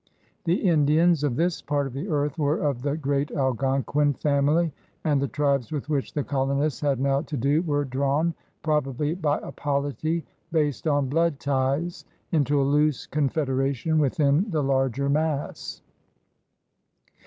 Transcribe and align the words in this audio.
The 0.45 0.55
Indians 0.67 1.23
of 1.23 1.35
this 1.35 1.61
part 1.61 1.85
of 1.85 1.93
the 1.93 2.07
earth 2.09 2.35
ware 2.39 2.55
of 2.55 2.81
the 2.81 2.97
great 2.97 3.29
Algonquin 3.29 4.15
family, 4.15 4.73
and 5.03 5.21
the 5.21 5.27
tribes 5.27 5.71
with 5.71 5.89
which 5.89 6.11
the 6.13 6.23
colonists 6.23 6.81
had 6.81 6.99
now 6.99 7.21
to 7.21 7.37
do 7.37 7.61
were 7.61 7.85
di;^wn, 7.85 8.33
probably 8.63 9.13
by 9.13 9.37
a 9.43 9.51
polity 9.51 10.25
based 10.51 10.87
on 10.87 11.07
blood 11.07 11.39
ties, 11.39 12.03
into 12.31 12.59
a 12.59 12.63
loose 12.65 13.05
con 13.05 13.29
federation 13.29 13.99
within 13.99 14.49
the 14.49 14.63
larger 14.63 15.07
mass. 15.07 15.83